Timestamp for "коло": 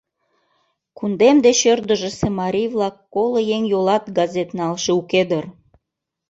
3.13-3.39